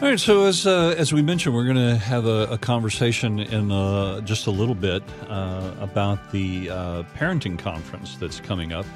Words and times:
All 0.00 0.08
right, 0.08 0.18
so 0.18 0.46
as 0.46 0.66
uh, 0.66 0.94
as 0.96 1.12
we 1.12 1.20
mentioned, 1.20 1.54
we're 1.54 1.66
going 1.66 1.76
to 1.76 1.94
have 1.94 2.24
a, 2.24 2.46
a, 2.50 2.56
conversation 2.56 3.38
in 3.38 3.70
uh, 3.70 4.22
just 4.22 4.46
a 4.46 4.50
little 4.50 4.74
bit 4.74 5.02
uh, 5.28 5.72
about 5.78 6.32
the 6.32 6.70
uh, 6.70 7.02
parenting 7.14 7.58
conference 7.58 8.16
that's 8.16 8.40
coming 8.40 8.72
up, 8.72 8.86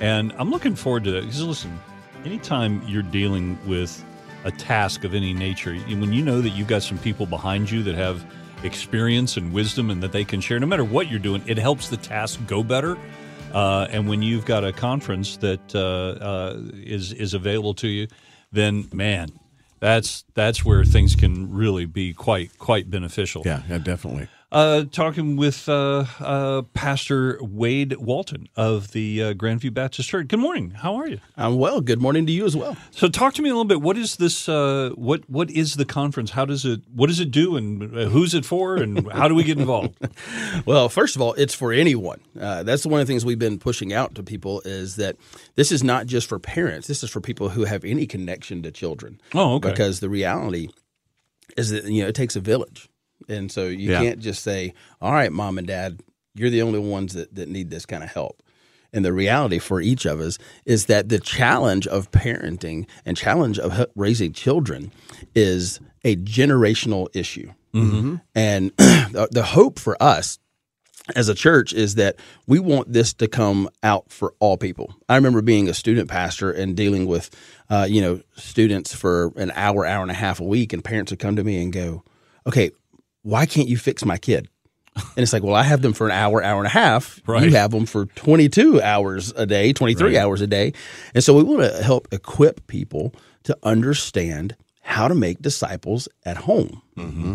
and 0.00 0.32
I'm 0.38 0.50
looking 0.50 0.74
forward 0.74 1.04
to 1.04 1.10
that. 1.10 1.20
Because 1.20 1.42
listen, 1.42 1.78
anytime 2.24 2.82
you're 2.88 3.02
dealing 3.02 3.58
with 3.66 4.02
a 4.44 4.50
task 4.50 5.04
of 5.04 5.12
any 5.12 5.34
nature, 5.34 5.74
when 5.76 6.14
you 6.14 6.22
know 6.22 6.40
that 6.40 6.50
you've 6.50 6.68
got 6.68 6.82
some 6.82 6.96
people 6.96 7.26
behind 7.26 7.70
you 7.70 7.82
that 7.82 7.94
have 7.94 8.24
experience 8.62 9.36
and 9.36 9.52
wisdom 9.52 9.90
and 9.90 10.02
that 10.02 10.12
they 10.12 10.24
can 10.24 10.40
share, 10.40 10.58
no 10.58 10.66
matter 10.66 10.82
what 10.82 11.10
you're 11.10 11.20
doing, 11.20 11.42
it 11.46 11.58
helps 11.58 11.90
the 11.90 11.98
task 11.98 12.40
go 12.46 12.62
better. 12.62 12.96
Uh, 13.52 13.86
and 13.90 14.08
when 14.08 14.22
you've 14.22 14.46
got 14.46 14.64
a 14.64 14.72
conference 14.72 15.36
that 15.36 15.74
uh, 15.74 16.54
is 16.72 17.12
is 17.12 17.34
available 17.34 17.74
to 17.74 17.88
you, 17.88 18.06
then 18.50 18.88
man, 18.94 19.28
that's 19.80 20.24
that's 20.34 20.64
where 20.64 20.84
things 20.84 21.16
can 21.16 21.52
really 21.52 21.86
be 21.86 22.12
quite 22.12 22.58
quite 22.58 22.90
beneficial. 22.90 23.42
Yeah, 23.44 23.62
yeah, 23.68 23.78
definitely. 23.78 24.28
Uh, 24.54 24.84
talking 24.92 25.34
with 25.34 25.68
uh, 25.68 26.04
uh, 26.20 26.62
Pastor 26.74 27.40
Wade 27.42 27.96
Walton 27.96 28.48
of 28.54 28.92
the 28.92 29.20
uh, 29.20 29.34
Grandview 29.34 29.74
Baptist 29.74 30.08
Church. 30.08 30.28
Good 30.28 30.38
morning. 30.38 30.70
How 30.70 30.94
are 30.94 31.08
you? 31.08 31.18
I'm 31.36 31.56
well. 31.58 31.80
Good 31.80 32.00
morning 32.00 32.24
to 32.26 32.30
you 32.30 32.46
as 32.46 32.56
well. 32.56 32.76
So, 32.92 33.08
talk 33.08 33.34
to 33.34 33.42
me 33.42 33.48
a 33.48 33.52
little 33.52 33.64
bit. 33.64 33.82
What 33.82 33.98
is 33.98 34.14
this? 34.14 34.48
Uh, 34.48 34.92
what 34.94 35.28
What 35.28 35.50
is 35.50 35.74
the 35.74 35.84
conference? 35.84 36.30
How 36.30 36.44
does 36.44 36.64
it? 36.64 36.82
What 36.94 37.08
does 37.08 37.18
it 37.18 37.32
do? 37.32 37.56
And 37.56 37.82
uh, 37.98 38.04
who's 38.04 38.32
it 38.32 38.44
for? 38.44 38.76
And 38.76 39.10
how 39.10 39.26
do 39.26 39.34
we 39.34 39.42
get 39.42 39.58
involved? 39.58 39.98
well, 40.66 40.88
first 40.88 41.16
of 41.16 41.22
all, 41.22 41.32
it's 41.32 41.52
for 41.52 41.72
anyone. 41.72 42.20
that's 42.34 42.86
one 42.86 43.00
of 43.00 43.08
the 43.08 43.12
things 43.12 43.24
we've 43.24 43.40
been 43.40 43.58
pushing 43.58 43.92
out 43.92 44.14
to 44.14 44.22
people 44.22 44.62
is 44.64 44.94
that 44.94 45.16
this 45.56 45.72
is 45.72 45.82
not 45.82 46.06
just 46.06 46.28
for 46.28 46.38
parents. 46.38 46.86
This 46.86 47.02
is 47.02 47.10
for 47.10 47.20
people 47.20 47.48
who 47.48 47.64
have 47.64 47.84
any 47.84 48.06
connection 48.06 48.62
to 48.62 48.70
children. 48.70 49.20
Oh, 49.34 49.56
okay. 49.56 49.70
Because 49.70 49.98
the 49.98 50.08
reality 50.08 50.68
is 51.56 51.70
that 51.70 51.86
you 51.86 52.02
know 52.02 52.08
it 52.08 52.14
takes 52.14 52.36
a 52.36 52.40
village 52.40 52.88
and 53.28 53.50
so 53.50 53.66
you 53.66 53.90
yeah. 53.90 54.00
can't 54.00 54.20
just 54.20 54.42
say, 54.42 54.74
all 55.00 55.12
right, 55.12 55.32
mom 55.32 55.58
and 55.58 55.66
dad, 55.66 56.00
you're 56.34 56.50
the 56.50 56.62
only 56.62 56.78
ones 56.78 57.14
that, 57.14 57.34
that 57.34 57.48
need 57.48 57.70
this 57.70 57.86
kind 57.86 58.02
of 58.02 58.10
help. 58.10 58.42
And 58.92 59.04
the 59.04 59.12
reality 59.12 59.58
for 59.58 59.80
each 59.80 60.06
of 60.06 60.20
us 60.20 60.38
is 60.64 60.86
that 60.86 61.08
the 61.08 61.18
challenge 61.18 61.86
of 61.88 62.10
parenting 62.12 62.86
and 63.04 63.16
challenge 63.16 63.58
of 63.58 63.86
raising 63.96 64.32
children 64.32 64.92
is 65.34 65.80
a 66.04 66.16
generational 66.16 67.08
issue. 67.14 67.52
Mm-hmm. 67.74 68.16
And 68.36 68.70
the 68.76 69.44
hope 69.44 69.80
for 69.80 70.00
us 70.00 70.38
as 71.16 71.28
a 71.28 71.34
church 71.34 71.72
is 71.72 71.96
that 71.96 72.16
we 72.46 72.58
want 72.58 72.92
this 72.92 73.12
to 73.14 73.28
come 73.28 73.68
out 73.82 74.10
for 74.10 74.34
all 74.38 74.56
people. 74.56 74.94
I 75.08 75.16
remember 75.16 75.42
being 75.42 75.68
a 75.68 75.74
student 75.74 76.08
pastor 76.08 76.50
and 76.50 76.76
dealing 76.76 77.06
with, 77.06 77.30
uh, 77.68 77.86
you 77.88 78.00
know, 78.00 78.20
students 78.36 78.94
for 78.94 79.32
an 79.36 79.52
hour, 79.54 79.84
hour 79.84 80.02
and 80.02 80.10
a 80.10 80.14
half 80.14 80.40
a 80.40 80.44
week, 80.44 80.72
and 80.72 80.82
parents 80.84 81.12
would 81.12 81.18
come 81.18 81.36
to 81.36 81.44
me 81.44 81.62
and 81.62 81.72
go, 81.72 82.04
"Okay, 82.46 82.70
why 83.24 83.46
can't 83.46 83.68
you 83.68 83.76
fix 83.76 84.04
my 84.04 84.16
kid? 84.16 84.48
And 84.96 85.04
it's 85.16 85.32
like, 85.32 85.42
well, 85.42 85.56
I 85.56 85.64
have 85.64 85.82
them 85.82 85.92
for 85.92 86.06
an 86.06 86.12
hour, 86.12 86.40
hour 86.40 86.58
and 86.58 86.66
a 86.66 86.70
half. 86.70 87.20
Right. 87.26 87.42
You 87.42 87.50
have 87.56 87.72
them 87.72 87.84
for 87.84 88.06
22 88.06 88.80
hours 88.80 89.32
a 89.34 89.44
day, 89.44 89.72
23 89.72 90.06
right. 90.06 90.22
hours 90.22 90.40
a 90.40 90.46
day. 90.46 90.72
And 91.14 91.24
so 91.24 91.34
we 91.34 91.42
want 91.42 91.62
to 91.62 91.82
help 91.82 92.06
equip 92.12 92.66
people 92.68 93.12
to 93.42 93.58
understand 93.64 94.54
how 94.82 95.08
to 95.08 95.14
make 95.14 95.42
disciples 95.42 96.08
at 96.24 96.36
home. 96.36 96.80
Mm-hmm. 96.96 97.34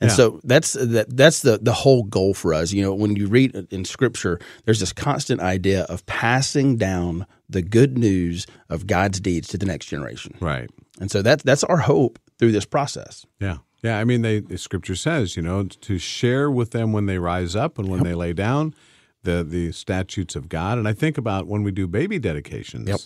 And 0.00 0.10
yeah. 0.10 0.16
so 0.16 0.40
that's 0.42 0.72
that, 0.72 1.16
that's 1.16 1.42
the 1.42 1.58
the 1.62 1.72
whole 1.72 2.02
goal 2.02 2.34
for 2.34 2.52
us. 2.52 2.72
You 2.72 2.82
know, 2.82 2.92
when 2.92 3.14
you 3.14 3.28
read 3.28 3.54
in 3.70 3.84
Scripture, 3.84 4.40
there's 4.64 4.80
this 4.80 4.92
constant 4.92 5.40
idea 5.40 5.84
of 5.84 6.04
passing 6.06 6.76
down 6.76 7.24
the 7.48 7.62
good 7.62 7.96
news 7.96 8.46
of 8.68 8.88
God's 8.88 9.20
deeds 9.20 9.48
to 9.48 9.58
the 9.58 9.66
next 9.66 9.86
generation. 9.86 10.36
Right. 10.40 10.68
And 11.00 11.08
so 11.08 11.22
that's 11.22 11.44
that's 11.44 11.62
our 11.64 11.78
hope 11.78 12.18
through 12.38 12.50
this 12.50 12.64
process. 12.64 13.24
Yeah. 13.38 13.58
Yeah, 13.82 13.98
I 13.98 14.04
mean, 14.04 14.22
they, 14.22 14.38
the 14.40 14.58
scripture 14.58 14.94
says, 14.94 15.36
you 15.36 15.42
know, 15.42 15.64
to 15.64 15.98
share 15.98 16.50
with 16.50 16.70
them 16.70 16.92
when 16.92 17.06
they 17.06 17.18
rise 17.18 17.56
up 17.56 17.78
and 17.78 17.88
when 17.88 18.00
yep. 18.00 18.06
they 18.06 18.14
lay 18.14 18.32
down 18.32 18.74
the 19.24 19.42
the 19.44 19.72
statutes 19.72 20.36
of 20.36 20.48
God. 20.48 20.78
And 20.78 20.86
I 20.86 20.92
think 20.92 21.18
about 21.18 21.46
when 21.46 21.62
we 21.62 21.72
do 21.72 21.86
baby 21.86 22.18
dedications, 22.18 22.88
yep. 22.88 23.00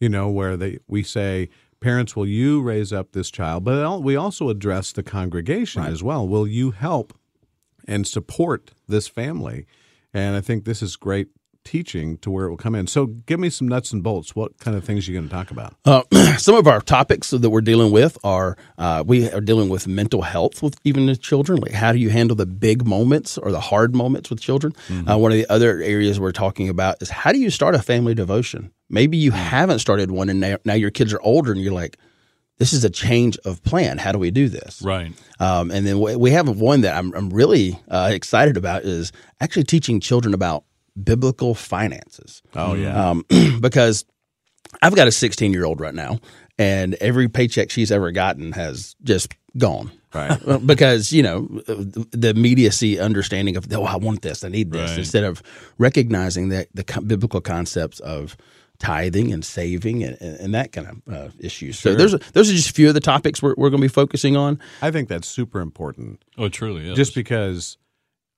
you 0.00 0.08
know, 0.08 0.28
where 0.28 0.56
they 0.56 0.78
we 0.88 1.02
say, 1.02 1.48
parents, 1.80 2.16
will 2.16 2.26
you 2.26 2.60
raise 2.60 2.92
up 2.92 3.12
this 3.12 3.30
child? 3.30 3.64
But 3.64 4.02
we 4.02 4.16
also 4.16 4.48
address 4.48 4.92
the 4.92 5.02
congregation 5.02 5.82
right. 5.82 5.92
as 5.92 6.02
well. 6.02 6.26
Will 6.26 6.46
you 6.46 6.72
help 6.72 7.16
and 7.86 8.06
support 8.06 8.72
this 8.88 9.06
family? 9.06 9.66
And 10.12 10.34
I 10.34 10.40
think 10.40 10.64
this 10.64 10.82
is 10.82 10.96
great 10.96 11.28
teaching 11.66 12.16
to 12.18 12.30
where 12.30 12.46
it 12.46 12.50
will 12.50 12.56
come 12.56 12.74
in. 12.74 12.86
So, 12.86 13.06
give 13.06 13.38
me 13.38 13.50
some 13.50 13.68
nuts 13.68 13.92
and 13.92 14.02
bolts. 14.02 14.34
What 14.34 14.58
kind 14.58 14.76
of 14.76 14.84
things 14.84 15.06
are 15.06 15.12
you 15.12 15.18
going 15.18 15.28
to 15.28 15.34
talk 15.34 15.50
about? 15.50 15.74
Uh, 15.84 16.02
some 16.38 16.54
of 16.54 16.66
our 16.66 16.80
topics 16.80 17.30
that 17.30 17.50
we're 17.50 17.60
dealing 17.60 17.92
with 17.92 18.16
are 18.24 18.56
uh, 18.78 19.04
we 19.06 19.28
are 19.30 19.40
dealing 19.40 19.68
with 19.68 19.86
mental 19.86 20.22
health 20.22 20.62
with 20.62 20.78
even 20.84 21.06
the 21.06 21.16
children. 21.16 21.58
Like, 21.58 21.72
how 21.72 21.92
do 21.92 21.98
you 21.98 22.08
handle 22.08 22.36
the 22.36 22.46
big 22.46 22.86
moments 22.86 23.36
or 23.36 23.50
the 23.50 23.60
hard 23.60 23.94
moments 23.94 24.30
with 24.30 24.40
children? 24.40 24.72
Mm-hmm. 24.88 25.08
Uh, 25.08 25.16
one 25.18 25.32
of 25.32 25.38
the 25.38 25.46
other 25.50 25.82
areas 25.82 26.18
we're 26.20 26.32
talking 26.32 26.68
about 26.68 27.02
is 27.02 27.10
how 27.10 27.32
do 27.32 27.38
you 27.38 27.50
start 27.50 27.74
a 27.74 27.82
family 27.82 28.14
devotion? 28.14 28.70
Maybe 28.88 29.16
you 29.16 29.32
mm-hmm. 29.32 29.40
haven't 29.40 29.80
started 29.80 30.10
one, 30.10 30.28
and 30.28 30.40
now, 30.40 30.58
now 30.64 30.74
your 30.74 30.90
kids 30.90 31.12
are 31.12 31.20
older, 31.20 31.52
and 31.52 31.60
you're 31.60 31.72
like, 31.72 31.98
this 32.58 32.72
is 32.72 32.84
a 32.84 32.90
change 32.90 33.36
of 33.44 33.62
plan. 33.62 33.98
How 33.98 34.12
do 34.12 34.18
we 34.18 34.30
do 34.30 34.48
this? 34.48 34.80
Right. 34.82 35.12
Um, 35.38 35.70
and 35.70 35.86
then 35.86 35.98
we 36.00 36.30
have 36.30 36.48
one 36.48 36.82
that 36.82 36.96
I'm, 36.96 37.12
I'm 37.14 37.30
really 37.30 37.78
uh, 37.88 38.10
excited 38.12 38.56
about 38.56 38.82
is 38.84 39.12
actually 39.40 39.64
teaching 39.64 40.00
children 40.00 40.32
about 40.32 40.64
biblical 41.02 41.54
finances. 41.54 42.42
Oh 42.54 42.74
yeah, 42.74 43.10
um, 43.10 43.24
because 43.60 44.04
I've 44.82 44.96
got 44.96 45.08
a 45.08 45.12
16 45.12 45.52
year 45.52 45.64
old 45.64 45.80
right 45.80 45.94
now, 45.94 46.18
and 46.58 46.94
every 46.94 47.28
paycheck 47.28 47.70
she's 47.70 47.92
ever 47.92 48.12
gotten 48.12 48.52
has 48.52 48.96
just 49.02 49.34
gone. 49.56 49.90
Right. 50.14 50.38
because 50.66 51.12
you 51.12 51.22
know 51.22 51.42
the 51.42 52.32
immediacy 52.34 52.98
understanding 52.98 53.56
of 53.56 53.70
oh 53.72 53.84
I 53.84 53.96
want 53.96 54.22
this 54.22 54.44
I 54.44 54.48
need 54.48 54.72
this 54.72 54.90
right. 54.90 54.98
instead 55.00 55.24
of 55.24 55.42
recognizing 55.78 56.48
that 56.50 56.68
the 56.72 56.84
biblical 57.06 57.42
concepts 57.42 58.00
of 58.00 58.36
tithing 58.78 59.32
and 59.32 59.44
saving 59.44 60.04
and, 60.04 60.16
and 60.20 60.54
that 60.54 60.72
kind 60.72 60.86
of 60.88 61.14
uh, 61.14 61.28
issues. 61.38 61.76
Sure. 61.76 61.92
So 61.92 61.98
there's 61.98 62.12
those 62.32 62.50
are 62.50 62.54
just 62.54 62.70
a 62.70 62.72
few 62.72 62.88
of 62.88 62.94
the 62.94 63.00
topics 63.00 63.42
we're, 63.42 63.54
we're 63.56 63.70
going 63.70 63.80
to 63.80 63.88
be 63.88 63.92
focusing 63.92 64.36
on. 64.36 64.58
I 64.82 64.90
think 64.90 65.08
that's 65.08 65.28
super 65.28 65.60
important. 65.60 66.24
Oh, 66.38 66.48
truly 66.48 66.88
is. 66.88 66.96
Just 66.96 67.14
because 67.14 67.76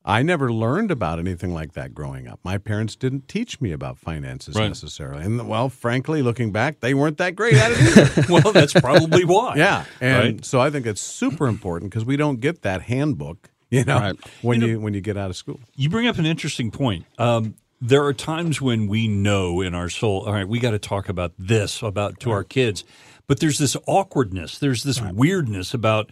I 0.09 0.23
never 0.23 0.51
learned 0.51 0.91
about 0.91 1.19
anything 1.19 1.53
like 1.53 1.75
that 1.75 1.93
growing 1.93 2.29
up. 2.29 2.41
My 2.43 2.57
parents 2.57 2.97
didn't 2.97 3.29
teach 3.29 3.61
me 3.61 3.73
about 3.73 3.99
finances 3.99 4.55
right. 4.57 4.67
necessarily. 4.69 5.23
And 5.23 5.47
well, 5.47 5.69
frankly, 5.69 6.23
looking 6.23 6.51
back, 6.51 6.81
they 6.81 6.95
weren't 6.95 7.19
that 7.19 7.37
great 7.37 7.53
at 7.53 7.73
it 7.73 7.79
either. 7.79 8.27
well, 8.33 8.53
that's 8.55 8.73
probably 8.73 9.27
why. 9.27 9.57
Yeah. 9.57 9.85
And 10.01 10.37
right? 10.37 10.45
so 10.47 10.61
I 10.61 10.71
think 10.71 10.87
it's 10.87 11.03
super 11.03 11.47
important 11.47 11.91
because 11.91 12.07
we 12.07 12.17
don't 12.17 12.41
get 12.41 12.63
that 12.63 12.81
handbook, 12.81 13.51
you 13.71 13.85
know, 13.85 13.99
right. 13.99 14.17
when 14.41 14.63
you, 14.63 14.67
know, 14.67 14.73
you, 14.73 14.81
when 14.81 14.95
you 14.95 15.03
get 15.03 15.19
out 15.19 15.29
of 15.29 15.37
school. 15.37 15.61
You 15.77 15.91
bring 15.91 16.07
up 16.07 16.17
an 16.17 16.25
interesting 16.25 16.71
point. 16.71 17.05
Um, 17.19 17.57
there 17.79 18.03
are 18.03 18.15
times 18.15 18.63
when 18.63 18.89
we 18.89 19.09
know 19.09 19.61
in 19.61 19.75
our 19.75 19.91
soul, 19.91 20.25
all 20.27 20.33
right, 20.33 20.49
we 20.49 20.59
got 20.59 20.71
to 20.71 20.79
talk 20.79 21.11
about 21.11 21.35
this 21.39 21.83
about 21.83 22.19
to 22.21 22.31
our 22.31 22.45
kids. 22.45 22.83
But 23.27 23.41
there's 23.41 23.59
this 23.59 23.77
awkwardness, 23.87 24.59
there's 24.59 24.85
this 24.85 25.03
weirdness 25.03 25.75
about 25.75 26.11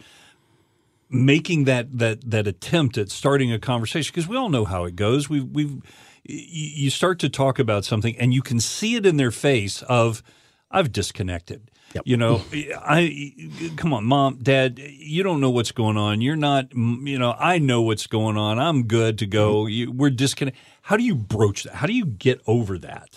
making 1.09 1.65
that 1.65 1.97
that 1.97 2.29
that 2.29 2.47
attempt 2.47 2.97
at 2.97 3.09
starting 3.09 3.51
a 3.51 3.59
conversation 3.59 4.11
because 4.13 4.27
we 4.27 4.37
all 4.37 4.49
know 4.49 4.65
how 4.65 4.85
it 4.85 4.95
goes. 4.95 5.29
We 5.29 5.41
we 5.41 5.81
you 6.23 6.89
start 6.89 7.19
to 7.19 7.29
talk 7.29 7.57
about 7.57 7.85
something 7.85 8.17
and 8.17 8.33
you 8.33 8.41
can 8.41 8.59
see 8.59 8.95
it 8.95 9.05
in 9.05 9.17
their 9.17 9.31
face 9.31 9.81
of 9.83 10.21
I've 10.69 10.91
disconnected. 10.91 11.71
Yep. 11.93 12.03
You 12.05 12.17
know, 12.17 12.41
I 12.77 13.33
come 13.77 13.93
on, 13.93 14.03
mom, 14.03 14.39
dad, 14.41 14.79
you 14.79 15.23
don't 15.23 15.39
know 15.39 15.49
what's 15.49 15.71
going 15.71 15.97
on. 15.97 16.21
You're 16.21 16.35
not, 16.35 16.73
you 16.73 17.17
know, 17.17 17.35
I 17.37 17.59
know 17.59 17.81
what's 17.81 18.07
going 18.07 18.37
on. 18.37 18.59
I'm 18.59 18.83
good 18.83 19.17
to 19.19 19.25
go. 19.25 19.63
Mm-hmm. 19.63 19.69
You, 19.69 19.91
we're 19.91 20.09
disconnected. 20.09 20.61
How 20.81 20.97
do 20.97 21.03
you 21.03 21.15
broach 21.15 21.63
that? 21.63 21.75
How 21.75 21.87
do 21.87 21.93
you 21.93 22.05
get 22.05 22.41
over 22.45 22.77
that? 22.79 23.09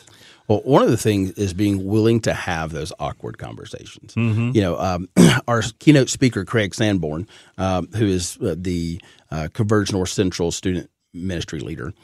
Well, 0.51 0.63
one 0.65 0.83
of 0.83 0.91
the 0.91 0.97
things 0.97 1.31
is 1.35 1.55
being 1.55 1.87
willing 1.87 2.19
to 2.23 2.35
have 2.35 2.73
those 2.73 2.93
awkward 2.99 3.39
conversations. 3.39 4.17
Mm-hmm. 4.17 4.51
You 4.53 4.61
know, 4.63 4.81
um, 4.81 5.09
our 5.47 5.63
keynote 5.79 6.09
speaker, 6.09 6.45
Craig 6.45 6.75
Sanborn, 6.75 7.29
um, 7.57 7.87
who 7.95 8.07
is 8.07 8.37
uh, 8.39 8.57
the 8.59 9.01
uh, 9.31 9.47
Converge 9.53 9.93
North 9.93 10.09
Central 10.09 10.51
student 10.51 10.91
ministry 11.15 11.61
leader, 11.61 11.95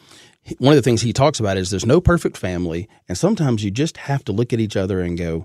one 0.58 0.72
of 0.72 0.76
the 0.76 0.82
things 0.82 1.02
he 1.02 1.12
talks 1.12 1.40
about 1.40 1.56
is 1.56 1.70
there's 1.70 1.84
no 1.84 2.00
perfect 2.00 2.37
family, 2.37 2.88
and 3.08 3.19
sometimes 3.19 3.64
you 3.64 3.72
just 3.72 3.96
have 3.96 4.25
to 4.26 4.32
look 4.32 4.52
at 4.52 4.60
each 4.60 4.76
other 4.76 5.00
and 5.00 5.19
go, 5.19 5.44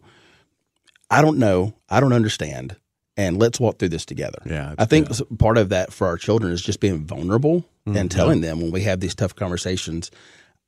I 1.10 1.24
don't 1.24 1.40
know, 1.40 1.74
I 1.90 2.02
don't 2.02 2.14
understand, 2.14 2.76
and 3.18 3.40
let's 3.40 3.60
walk 3.60 3.80
through 3.80 3.90
this 3.90 4.06
together. 4.06 4.44
Yeah, 4.46 4.76
I 4.78 4.86
think 4.86 5.10
yeah. 5.10 5.26
part 5.40 5.58
of 5.58 5.70
that 5.70 5.92
for 5.92 6.06
our 6.06 6.18
children 6.18 6.54
is 6.54 6.62
just 6.62 6.80
being 6.80 7.04
vulnerable 7.04 7.62
mm-hmm. 7.88 7.98
and 7.98 8.12
telling 8.12 8.42
them 8.42 8.62
when 8.62 8.70
we 8.70 8.84
have 8.84 9.00
these 9.00 9.16
tough 9.16 9.36
conversations, 9.36 10.12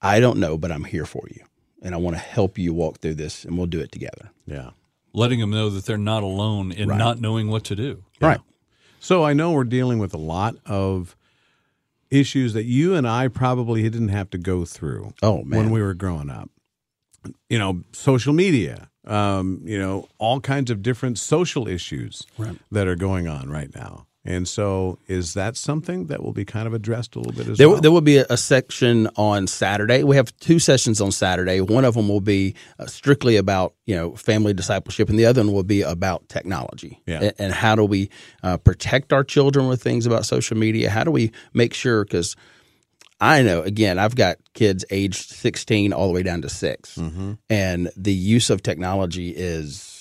I 0.01 0.19
don't 0.19 0.39
know, 0.39 0.57
but 0.57 0.71
I'm 0.71 0.83
here 0.83 1.06
for 1.06 1.27
you 1.30 1.44
and 1.83 1.94
I 1.94 1.97
want 1.97 2.15
to 2.15 2.21
help 2.21 2.57
you 2.57 2.74
walk 2.74 3.00
through 3.00 3.15
this, 3.15 3.45
and 3.45 3.57
we'll 3.57 3.68
do 3.68 3.80
it 3.80 3.91
together. 3.91 4.31
Yeah. 4.45 4.71
Letting 5.13 5.39
them 5.39 5.51
know 5.51 5.69
that 5.69 5.85
they're 5.85 5.97
not 5.97 6.24
alone 6.24 6.71
in 6.71 6.89
right. 6.89 6.97
not 6.97 7.21
knowing 7.21 7.50
what 7.50 7.63
to 7.65 7.75
do. 7.75 8.03
Right. 8.19 8.39
So 9.00 9.24
I 9.24 9.33
know 9.33 9.51
we're 9.51 9.63
dealing 9.65 10.00
with 10.00 10.13
a 10.13 10.18
lot 10.18 10.56
of 10.65 11.15
issues 12.09 12.53
that 12.53 12.63
you 12.63 12.95
and 12.95 13.07
I 13.07 13.27
probably 13.27 13.83
didn't 13.83 14.09
have 14.09 14.30
to 14.31 14.38
go 14.38 14.65
through. 14.65 15.13
Oh, 15.21 15.44
man. 15.44 15.59
When 15.59 15.69
we 15.71 15.81
were 15.81 15.94
growing 15.94 16.30
up. 16.30 16.50
You 17.50 17.59
know, 17.59 17.83
social 17.94 18.33
media 18.33 18.89
um, 19.06 19.62
you 19.65 19.77
know, 19.77 20.07
all 20.18 20.39
kinds 20.39 20.71
of 20.71 20.81
different 20.81 21.18
social 21.18 21.68
issues 21.68 22.25
Right. 22.38 22.57
that 22.71 22.88
are 22.88 22.95
going 22.95 23.27
on 23.27 23.50
right 23.50 23.74
now. 23.74 24.07
And 24.25 24.47
so, 24.47 24.99
is 25.07 25.33
that 25.33 25.57
something 25.57 26.07
that 26.07 26.23
will 26.23 26.31
be 26.31 26.45
kind 26.45 26.65
of 26.65 26.73
addressed 26.73 27.15
a 27.15 27.19
little 27.19 27.33
bit 27.33 27.47
as 27.49 27.57
There, 27.57 27.67
well? 27.69 27.81
there 27.81 27.91
will 27.91 27.99
be 27.99 28.17
a, 28.17 28.25
a 28.29 28.37
section 28.37 29.09
on 29.17 29.47
Saturday. 29.47 30.03
We 30.03 30.15
have 30.15 30.33
two 30.37 30.59
sessions 30.59 31.01
on 31.01 31.11
Saturday. 31.11 31.59
One 31.59 31.83
of 31.83 31.95
them 31.95 32.07
will 32.07 32.21
be 32.21 32.55
uh, 32.79 32.85
strictly 32.85 33.35
about 33.35 33.73
you 33.85 33.95
know 33.95 34.15
family 34.15 34.53
discipleship, 34.53 35.09
and 35.09 35.19
the 35.19 35.25
other 35.25 35.41
one 35.43 35.51
will 35.51 35.63
be 35.63 35.81
about 35.81 36.29
technology. 36.29 37.01
Yeah. 37.05 37.19
And, 37.21 37.33
and 37.37 37.53
how 37.53 37.75
do 37.75 37.83
we 37.83 38.09
uh, 38.43 38.55
protect 38.57 39.11
our 39.11 39.25
children 39.25 39.67
with 39.67 39.83
things 39.83 40.05
about 40.05 40.25
social 40.25 40.55
media? 40.57 40.89
How 40.89 41.03
do 41.03 41.11
we 41.11 41.31
make 41.53 41.73
sure 41.73 42.05
because 42.05 42.37
I 43.19 43.41
know 43.41 43.61
again, 43.61 43.99
I've 43.99 44.15
got 44.15 44.37
kids 44.53 44.85
aged 44.89 45.29
16 45.31 45.91
all 45.93 46.07
the 46.07 46.13
way 46.13 46.23
down 46.23 46.41
to 46.43 46.49
6 46.49 46.95
Mm-hmm. 46.95 47.33
and 47.49 47.89
the 47.97 48.13
use 48.13 48.49
of 48.49 48.63
technology 48.63 49.29
is 49.35 49.93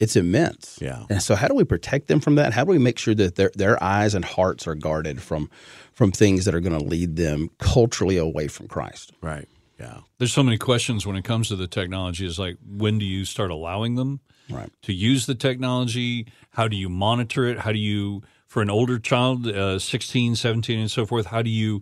it's 0.00 0.16
immense. 0.16 0.78
Yeah. 0.80 1.04
And 1.10 1.22
so, 1.22 1.34
how 1.36 1.46
do 1.46 1.54
we 1.54 1.64
protect 1.64 2.08
them 2.08 2.18
from 2.20 2.34
that? 2.36 2.52
How 2.52 2.64
do 2.64 2.70
we 2.70 2.78
make 2.78 2.98
sure 2.98 3.14
that 3.14 3.36
their 3.36 3.50
their 3.54 3.80
eyes 3.82 4.14
and 4.14 4.24
hearts 4.24 4.66
are 4.66 4.74
guarded 4.74 5.20
from 5.22 5.48
from 5.92 6.10
things 6.10 6.44
that 6.46 6.54
are 6.54 6.60
going 6.60 6.78
to 6.78 6.84
lead 6.84 7.16
them 7.16 7.50
culturally 7.58 8.16
away 8.16 8.48
from 8.48 8.66
Christ? 8.68 9.12
right. 9.22 9.46
Yeah. 9.78 10.00
There's 10.18 10.32
so 10.32 10.42
many 10.42 10.58
questions 10.58 11.06
when 11.06 11.16
it 11.16 11.24
comes 11.24 11.48
to 11.48 11.56
the 11.56 11.66
technology. 11.66 12.26
Is 12.26 12.38
like, 12.38 12.56
when 12.66 12.98
do 12.98 13.04
you 13.06 13.24
start 13.24 13.50
allowing 13.50 13.94
them 13.94 14.20
Right. 14.50 14.68
to 14.82 14.92
use 14.92 15.24
the 15.24 15.34
technology? 15.34 16.26
How 16.50 16.68
do 16.68 16.76
you 16.76 16.88
monitor 16.90 17.46
it? 17.46 17.60
How 17.60 17.72
do 17.72 17.78
you, 17.78 18.22
for 18.46 18.60
an 18.60 18.68
older 18.68 18.98
child, 18.98 19.46
uh, 19.46 19.78
16, 19.78 20.34
17, 20.36 20.78
and 20.78 20.90
so 20.90 21.06
forth, 21.06 21.26
how 21.26 21.40
do 21.40 21.48
you 21.48 21.80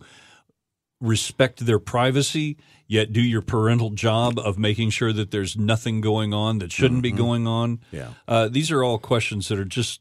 respect 1.00 1.64
their 1.64 1.78
privacy, 1.78 2.56
yet 2.86 3.12
do 3.12 3.20
your 3.20 3.42
parental 3.42 3.90
job 3.90 4.38
of 4.38 4.58
making 4.58 4.90
sure 4.90 5.12
that 5.12 5.30
there's 5.30 5.56
nothing 5.56 6.00
going 6.00 6.34
on 6.34 6.58
that 6.58 6.72
shouldn't 6.72 7.02
be 7.02 7.12
going 7.12 7.46
on? 7.46 7.80
Yeah. 7.92 8.10
Uh, 8.26 8.48
these 8.48 8.70
are 8.70 8.82
all 8.82 8.98
questions 8.98 9.48
that 9.48 9.58
are 9.58 9.64
just, 9.64 10.00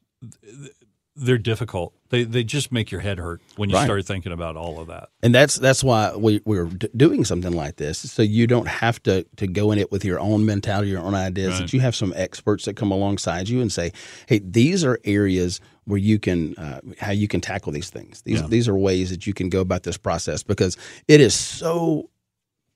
they're 1.18 1.38
difficult. 1.38 1.94
They, 2.10 2.24
they 2.24 2.44
just 2.44 2.72
make 2.72 2.92
your 2.92 3.02
head 3.02 3.18
hurt 3.18 3.42
when 3.58 3.70
you 3.70 3.76
Right. 3.76 3.84
start 3.86 4.06
thinking 4.06 4.32
about 4.32 4.56
all 4.56 4.80
of 4.80 4.88
that. 4.88 5.10
And 5.24 5.34
that's 5.36 5.56
that's 5.56 5.84
why 5.84 6.16
we, 6.16 6.42
we're 6.46 6.66
d- 6.66 6.88
doing 6.96 7.26
something 7.26 7.52
like 7.52 7.76
this, 7.78 7.98
so 7.98 8.22
you 8.22 8.48
don't 8.48 8.68
have 8.68 9.02
to 9.04 9.24
to 9.38 9.48
go 9.48 9.72
in 9.72 9.80
it 9.80 9.92
with 9.92 10.06
your 10.06 10.20
own 10.20 10.46
mentality, 10.46 10.90
your 10.90 11.02
own 11.02 11.16
ideas. 11.16 11.54
Right. 11.54 11.60
That 11.62 11.74
you 11.74 11.80
have 11.82 11.96
some 11.96 12.14
experts 12.16 12.66
that 12.66 12.76
come 12.78 12.92
alongside 12.92 13.50
you 13.50 13.60
and 13.62 13.72
say, 13.72 13.92
"Hey, 14.28 14.40
these 14.40 14.86
are 14.86 15.00
areas 15.04 15.60
where 15.86 15.98
you 16.00 16.20
can 16.20 16.56
uh, 16.58 16.80
how 17.00 17.12
you 17.12 17.28
can 17.28 17.42
tackle 17.42 17.72
these 17.72 17.90
things. 17.90 18.22
These 18.22 18.42
Yeah. 18.42 18.48
these 18.48 18.68
are 18.70 18.78
ways 18.78 19.10
that 19.10 19.26
you 19.28 19.34
can 19.34 19.50
go 19.50 19.60
about 19.60 19.84
this 19.84 19.98
process 19.98 20.44
because 20.44 20.78
it 21.08 21.20
is 21.20 21.34
so 21.34 22.10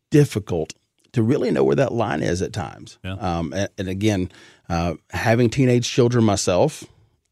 difficult 0.09 0.73
to 1.13 1.21
really 1.23 1.51
know 1.51 1.63
where 1.63 1.75
that 1.75 1.91
line 1.93 2.21
is 2.23 2.41
at 2.41 2.53
times. 2.53 2.97
Yeah. 3.03 3.13
Um, 3.13 3.53
and, 3.53 3.69
and 3.77 3.87
again, 3.89 4.31
uh, 4.69 4.95
having 5.11 5.49
teenage 5.49 5.89
children 5.89 6.23
myself, 6.23 6.83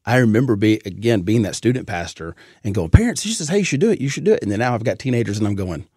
I 0.05 0.17
remember 0.17 0.55
be 0.55 0.81
again 0.85 1.21
being 1.21 1.43
that 1.43 1.55
student 1.55 1.87
pastor 1.87 2.35
and 2.63 2.73
going, 2.73 2.89
parents, 2.89 3.21
she 3.21 3.33
says, 3.33 3.49
hey, 3.49 3.59
you 3.59 3.63
should 3.63 3.79
do 3.79 3.91
it, 3.91 4.01
you 4.01 4.09
should 4.09 4.23
do 4.23 4.33
it, 4.33 4.41
and 4.41 4.51
then 4.51 4.59
now 4.59 4.73
I've 4.73 4.83
got 4.83 4.99
teenagers 4.99 5.37
and 5.37 5.47
I'm 5.47 5.55
going. 5.55 5.87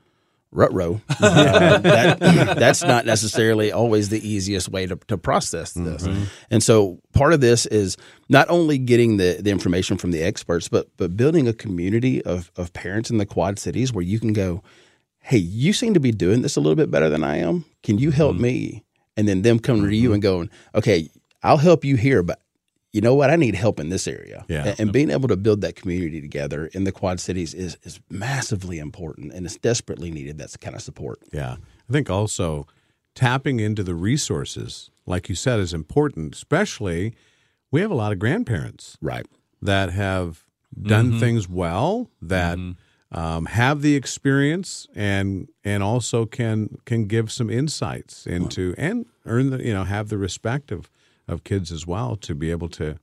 Rut 0.55 0.71
row. 0.75 1.01
Uh, 1.09 1.79
that, 1.79 2.21
that's 2.59 2.83
not 2.83 3.07
necessarily 3.07 3.73
always 3.73 4.11
the 4.11 4.29
easiest 4.29 4.69
way 4.69 4.85
to, 4.85 4.97
to 5.09 5.17
process 5.17 5.73
this. 5.73 6.07
And 6.51 6.63
so 6.63 7.01
part 7.15 7.33
of 7.33 7.41
this 7.41 7.65
is 7.65 7.97
not 8.29 8.51
only 8.51 8.77
getting 8.77 9.17
the, 9.17 9.39
the 9.41 9.51
information 9.51 9.97
from 9.97 10.11
the 10.11 10.23
experts, 10.23 10.69
but 10.69 10.89
but 10.99 11.17
building 11.17 11.49
a 11.49 11.55
community 11.55 12.23
of, 12.27 12.53
of 12.57 12.71
parents 12.75 13.09
in 13.09 13.17
the 13.17 13.25
Quad 13.25 13.59
Cities 13.59 13.95
where 13.95 14.05
you 14.05 14.21
can 14.21 14.35
go, 14.35 14.63
hey, 15.21 15.39
you 15.39 15.73
seem 15.73 15.95
to 15.95 16.01
be 16.01 16.13
doing 16.13 16.43
this 16.43 16.57
a 16.57 16.61
little 16.61 16.77
bit 16.77 16.91
better 16.91 17.09
than 17.09 17.25
I 17.25 17.39
am. 17.39 17.65
Can 17.83 17.97
you 17.97 18.11
help 18.11 18.37
me? 18.37 18.85
And 19.17 19.27
then 19.27 19.41
them 19.41 19.59
coming 19.59 19.89
to 19.89 19.97
you 19.97 20.13
and 20.13 20.21
going, 20.21 20.51
okay, 20.75 21.09
I'll 21.43 21.57
help 21.57 21.83
you 21.83 21.97
here, 21.97 22.23
but 22.23 22.43
you 22.93 23.01
know 23.01 23.15
what? 23.15 23.31
I 23.31 23.37
need 23.37 23.55
help 23.55 23.81
in 23.81 23.89
this 23.89 24.07
area. 24.07 24.45
Yeah. 24.49 24.67
And, 24.69 24.81
and 24.81 24.93
being 24.93 25.11
able 25.11 25.29
to 25.29 25.37
build 25.37 25.63
that 25.63 25.77
community 25.77 26.21
together 26.21 26.67
in 26.67 26.85
the 26.85 26.93
Quad 26.93 27.21
Cities 27.21 27.55
is 27.55 27.77
is 27.83 28.01
massively 28.11 28.79
important 28.79 29.33
and 29.33 29.47
it's 29.47 29.57
desperately 29.57 30.11
needed. 30.11 30.39
That's 30.39 30.57
kind 30.57 30.77
of 30.77 30.83
support. 30.83 31.19
Yeah. 31.33 31.57
I 31.89 31.93
think 31.93 32.11
also 32.11 32.67
tapping 33.15 33.61
into 33.61 33.83
the 33.83 33.95
resources, 33.95 34.91
like 35.07 35.29
you 35.29 35.35
said, 35.35 35.59
is 35.61 35.73
important, 35.75 36.35
especially 36.35 37.15
we 37.71 37.81
have 37.81 37.91
a 37.91 37.95
lot 37.95 38.13
of 38.13 38.19
grandparents 38.19 38.99
Right. 39.01 39.27
that 39.63 39.91
have 39.91 40.45
done 40.81 41.19
things 41.19 41.49
well, 41.49 42.11
that 42.23 42.59
um, 43.11 43.45
have 43.47 43.83
the 43.83 43.95
experience 43.95 44.87
and 44.95 45.49
and 45.65 45.83
also 45.83 46.25
can 46.27 46.79
can 46.87 47.07
give 47.07 47.31
some 47.31 47.51
insights 47.51 48.27
into 48.27 48.75
and 48.79 49.07
earn 49.27 49.51
the 49.51 49.65
you 49.65 49.73
know 49.73 49.85
have 49.85 50.09
the 50.09 50.17
respect 50.19 50.73
of 50.73 50.91
of 51.29 51.45
kids 51.45 51.73
as 51.73 51.87
well 51.87 52.17
to 52.17 52.35
be 52.35 52.51
able 52.51 52.69
to 52.71 52.99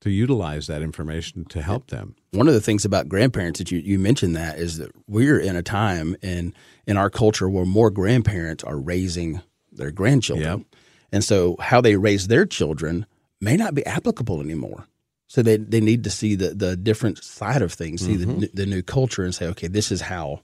to 0.00 0.10
utilize 0.10 0.66
that 0.66 0.82
information 0.82 1.44
to 1.44 1.62
help 1.62 1.86
them. 1.86 2.16
One 2.32 2.48
of 2.48 2.54
the 2.54 2.60
things 2.60 2.84
about 2.84 3.08
grandparents 3.08 3.60
that 3.60 3.70
you, 3.70 3.78
you 3.78 4.00
mentioned 4.00 4.34
that 4.34 4.58
is 4.58 4.78
that 4.78 4.90
we're 5.06 5.38
in 5.38 5.54
a 5.54 5.62
time 5.62 6.16
in 6.22 6.54
in 6.86 6.96
our 6.96 7.08
culture 7.08 7.48
where 7.48 7.64
more 7.64 7.90
grandparents 7.90 8.64
are 8.64 8.76
raising 8.76 9.40
their 9.70 9.92
grandchildren. 9.92 10.58
Yep. 10.58 10.66
And 11.12 11.22
so 11.22 11.56
how 11.60 11.80
they 11.80 11.96
raise 11.96 12.26
their 12.26 12.46
children 12.46 13.06
may 13.40 13.56
not 13.56 13.74
be 13.74 13.86
applicable 13.86 14.40
anymore. 14.40 14.86
So 15.28 15.42
they, 15.42 15.56
they 15.56 15.80
need 15.80 16.04
to 16.04 16.10
see 16.10 16.34
the, 16.34 16.48
the 16.48 16.76
different 16.76 17.22
side 17.22 17.62
of 17.62 17.72
things, 17.72 18.04
see 18.04 18.16
the, 18.16 18.26
mm-hmm. 18.26 18.44
the 18.52 18.66
new 18.66 18.82
culture 18.82 19.24
and 19.24 19.34
say, 19.34 19.46
okay, 19.46 19.66
this 19.66 19.90
is 19.90 20.02
how 20.02 20.42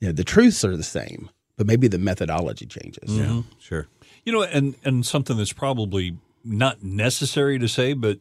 you 0.00 0.08
know 0.08 0.12
the 0.12 0.24
truths 0.24 0.64
are 0.64 0.76
the 0.76 0.82
same, 0.82 1.30
but 1.56 1.66
maybe 1.66 1.88
the 1.88 1.98
methodology 1.98 2.66
changes. 2.66 3.16
Yeah, 3.16 3.24
mm-hmm. 3.24 3.48
sure. 3.58 3.86
You 4.24 4.32
know, 4.32 4.42
and 4.42 4.74
and 4.84 5.04
something 5.04 5.36
that's 5.36 5.52
probably 5.52 6.16
not 6.48 6.82
necessary 6.82 7.58
to 7.58 7.68
say, 7.68 7.92
but 7.92 8.18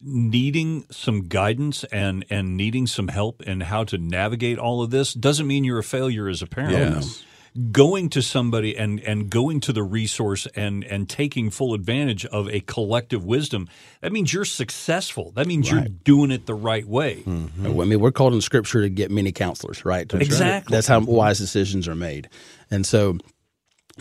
needing 0.00 0.84
some 0.90 1.22
guidance 1.22 1.84
and 1.84 2.24
and 2.30 2.56
needing 2.56 2.86
some 2.86 3.08
help 3.08 3.42
in 3.42 3.62
how 3.62 3.82
to 3.84 3.98
navigate 3.98 4.58
all 4.58 4.82
of 4.82 4.90
this 4.90 5.14
doesn't 5.14 5.46
mean 5.46 5.64
you're 5.64 5.78
a 5.78 5.82
failure 5.84 6.28
as 6.28 6.42
a 6.42 6.46
parent. 6.46 6.72
Yes. 6.72 7.24
Going 7.72 8.10
to 8.10 8.20
somebody 8.20 8.76
and 8.76 9.00
and 9.00 9.30
going 9.30 9.60
to 9.60 9.72
the 9.72 9.82
resource 9.82 10.46
and 10.54 10.84
and 10.84 11.08
taking 11.08 11.48
full 11.48 11.72
advantage 11.72 12.26
of 12.26 12.50
a 12.50 12.60
collective 12.60 13.24
wisdom, 13.24 13.66
that 14.02 14.12
means 14.12 14.30
you're 14.34 14.44
successful. 14.44 15.32
That 15.34 15.46
means 15.46 15.70
you're 15.70 15.86
doing 16.04 16.30
it 16.30 16.44
the 16.44 16.54
right 16.54 16.86
way. 16.86 17.22
Mm-hmm. 17.26 17.80
I 17.80 17.84
mean, 17.86 17.98
we're 17.98 18.12
called 18.12 18.34
in 18.34 18.42
Scripture 18.42 18.82
to 18.82 18.90
get 18.90 19.10
many 19.10 19.32
counselors, 19.32 19.86
right? 19.86 20.06
To- 20.10 20.18
Exactly. 20.18 20.74
That's 20.76 20.86
how 20.86 21.00
wise 21.00 21.38
decisions 21.38 21.88
are 21.88 21.94
made, 21.94 22.28
and 22.70 22.84
so 22.84 23.16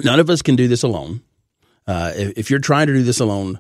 none 0.04 0.20
of 0.20 0.30
us 0.30 0.42
can 0.42 0.58
do 0.58 0.68
this 0.68 0.84
alone. 0.84 1.22
Uh, 1.88 2.12
if, 2.16 2.34
if 2.38 2.50
you're 2.50 2.60
trying 2.60 2.88
to 2.88 2.94
do 2.94 3.04
this 3.04 3.20
alone, 3.20 3.60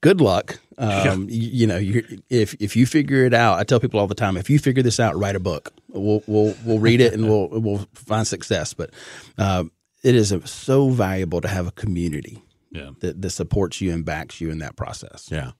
good 0.00 0.20
luck. 0.20 0.58
Um, 0.78 1.28
you, 1.30 1.48
you 1.60 1.66
know, 1.66 1.78
you 1.78 2.20
if 2.28 2.54
if 2.60 2.76
you 2.76 2.84
figure 2.86 3.24
it 3.24 3.32
out, 3.32 3.58
I 3.58 3.64
tell 3.64 3.80
people 3.80 3.98
all 3.98 4.06
the 4.06 4.14
time, 4.14 4.36
if 4.36 4.50
you 4.50 4.58
figure 4.58 4.82
this 4.82 5.00
out, 5.00 5.16
write 5.16 5.36
a 5.36 5.40
book. 5.40 5.72
We'll 5.88 6.22
we'll 6.26 6.54
we'll 6.64 6.78
read 6.80 7.00
it 7.00 7.14
and 7.14 7.28
we'll 7.28 7.48
we'll 7.52 7.86
find 7.94 8.26
success. 8.26 8.74
But 8.74 8.90
uh, 9.38 9.64
it 10.02 10.14
is 10.14 10.34
so 10.44 10.90
valuable 10.90 11.40
to 11.40 11.48
have 11.48 11.66
a 11.66 11.72
community 11.72 12.42
Yeah. 12.70 12.90
that, 13.00 13.22
that 13.22 13.30
supports 13.30 13.80
you 13.80 13.92
and 13.92 14.04
backs 14.04 14.40
you 14.40 14.50
in 14.50 14.58
that 14.58 14.76
process. 14.76 15.28
Yeah. 15.32 15.52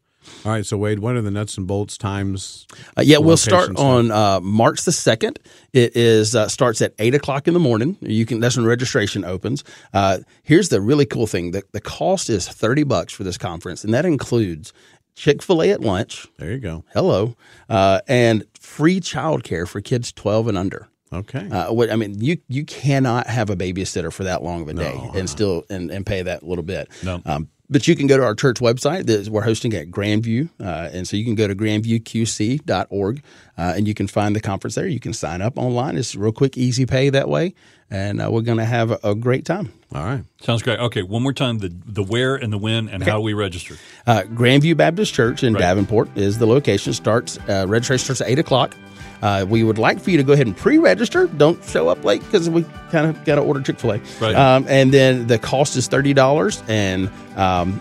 All 0.44 0.52
right. 0.52 0.64
So 0.64 0.76
Wade, 0.76 1.00
what 1.00 1.16
are 1.16 1.22
the 1.22 1.30
nuts 1.30 1.58
and 1.58 1.66
bolts 1.66 1.98
times? 1.98 2.66
Uh, 2.96 3.02
yeah, 3.02 3.18
we'll 3.18 3.36
start 3.36 3.76
on 3.76 4.10
uh, 4.10 4.40
March 4.40 4.82
the 4.82 4.92
second. 4.92 5.38
It 5.72 5.96
is 5.96 6.34
uh, 6.34 6.48
starts 6.48 6.80
at 6.82 6.94
eight 6.98 7.14
o'clock 7.14 7.48
in 7.48 7.54
the 7.54 7.60
morning. 7.60 7.96
You 8.00 8.26
can 8.26 8.40
that's 8.40 8.56
when 8.56 8.66
registration 8.66 9.24
opens. 9.24 9.64
Uh, 9.92 10.18
here's 10.42 10.68
the 10.68 10.80
really 10.80 11.06
cool 11.06 11.26
thing: 11.26 11.50
the 11.50 11.62
the 11.72 11.80
cost 11.80 12.30
is 12.30 12.48
thirty 12.48 12.84
bucks 12.84 13.12
for 13.12 13.24
this 13.24 13.38
conference, 13.38 13.84
and 13.84 13.92
that 13.94 14.04
includes 14.04 14.72
Chick 15.14 15.42
Fil 15.42 15.62
A 15.62 15.70
at 15.70 15.80
lunch. 15.80 16.26
There 16.38 16.52
you 16.52 16.58
go. 16.58 16.84
Hello, 16.92 17.36
uh, 17.68 18.00
and 18.06 18.44
free 18.60 19.00
childcare 19.00 19.66
for 19.66 19.80
kids 19.80 20.12
twelve 20.12 20.48
and 20.48 20.56
under. 20.56 20.88
Okay. 21.12 21.48
Uh, 21.48 21.72
what 21.72 21.90
I 21.90 21.96
mean, 21.96 22.20
you 22.20 22.38
you 22.48 22.64
cannot 22.64 23.26
have 23.26 23.50
a 23.50 23.56
babysitter 23.56 24.12
for 24.12 24.24
that 24.24 24.42
long 24.42 24.62
of 24.62 24.68
a 24.68 24.74
day 24.74 25.00
and 25.14 25.30
still 25.30 25.64
and, 25.70 25.90
and 25.90 26.04
pay 26.04 26.22
that 26.22 26.42
little 26.42 26.64
bit. 26.64 26.88
No. 27.04 27.22
Um, 27.24 27.48
but 27.68 27.88
you 27.88 27.96
can 27.96 28.06
go 28.06 28.16
to 28.16 28.24
our 28.24 28.34
church 28.34 28.58
website 28.58 29.06
that 29.06 29.28
we're 29.28 29.42
hosting 29.42 29.74
at 29.74 29.90
Grandview, 29.90 30.48
uh, 30.60 30.88
and 30.92 31.06
so 31.06 31.16
you 31.16 31.24
can 31.24 31.34
go 31.34 31.48
to 31.48 31.54
grandviewqc.org, 31.54 33.22
uh, 33.58 33.74
and 33.76 33.88
you 33.88 33.94
can 33.94 34.06
find 34.06 34.36
the 34.36 34.40
conference 34.40 34.76
there. 34.76 34.86
You 34.86 35.00
can 35.00 35.12
sign 35.12 35.42
up 35.42 35.58
online. 35.58 35.96
It's 35.96 36.14
real 36.14 36.32
quick, 36.32 36.56
easy 36.56 36.86
pay 36.86 37.10
that 37.10 37.28
way, 37.28 37.54
and 37.90 38.20
uh, 38.22 38.30
we're 38.30 38.42
going 38.42 38.58
to 38.58 38.64
have 38.64 38.92
a, 38.92 38.98
a 39.02 39.14
great 39.14 39.44
time. 39.44 39.72
All 39.92 40.04
right. 40.04 40.22
Sounds 40.42 40.62
great. 40.62 40.78
Okay, 40.78 41.02
one 41.02 41.22
more 41.22 41.32
time 41.32 41.58
the 41.58 41.68
the 41.68 42.02
where 42.02 42.36
and 42.36 42.52
the 42.52 42.58
when 42.58 42.88
and 42.88 43.02
how 43.02 43.20
we 43.20 43.32
register. 43.32 43.76
Uh, 44.06 44.22
Grandview 44.22 44.76
Baptist 44.76 45.14
Church 45.14 45.42
in 45.42 45.54
Davenport 45.54 46.16
is 46.16 46.38
the 46.38 46.46
location. 46.46 46.92
Starts 46.92 47.38
uh, 47.48 47.66
registration 47.68 48.04
starts 48.04 48.20
at 48.20 48.28
eight 48.28 48.38
o'clock. 48.38 48.76
Uh, 49.22 49.46
we 49.48 49.64
would 49.64 49.78
like 49.78 50.00
for 50.00 50.10
you 50.10 50.16
to 50.18 50.22
go 50.22 50.32
ahead 50.34 50.46
and 50.46 50.56
pre-register. 50.56 51.26
Don't 51.26 51.62
show 51.64 51.88
up 51.88 52.04
late 52.04 52.22
because 52.22 52.48
we 52.50 52.64
kind 52.90 53.06
of 53.08 53.24
got 53.24 53.36
to 53.36 53.40
order 53.42 53.60
Chick 53.60 53.78
Fil 53.78 53.92
A. 53.92 54.00
Right. 54.20 54.34
Um, 54.34 54.66
and 54.68 54.92
then 54.92 55.26
the 55.26 55.38
cost 55.38 55.76
is 55.76 55.88
thirty 55.88 56.12
dollars. 56.12 56.62
And 56.68 57.10
um, 57.36 57.80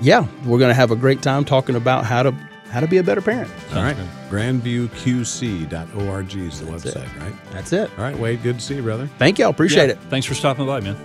yeah, 0.00 0.26
we're 0.44 0.58
going 0.58 0.70
to 0.70 0.74
have 0.74 0.90
a 0.90 0.96
great 0.96 1.22
time 1.22 1.44
talking 1.44 1.74
about 1.76 2.04
how 2.04 2.22
to 2.22 2.32
how 2.70 2.80
to 2.80 2.86
be 2.86 2.98
a 2.98 3.02
better 3.02 3.20
parent. 3.20 3.50
All 3.74 3.82
right. 3.82 3.96
Grandviewqc.org 4.30 6.36
is 6.36 6.60
the 6.60 6.66
website, 6.66 7.20
right? 7.20 7.34
That's 7.52 7.72
it. 7.72 7.90
All 7.98 8.04
right, 8.04 8.18
Wade. 8.18 8.42
Good 8.42 8.56
to 8.56 8.60
see 8.64 8.76
you, 8.76 8.82
brother. 8.82 9.06
Thank 9.18 9.38
y'all. 9.38 9.50
Appreciate 9.50 9.86
Yeah. 9.86 9.92
it. 9.92 9.98
Thanks 10.08 10.26
for 10.26 10.34
stopping 10.34 10.66
by, 10.66 10.80
man. 10.80 10.96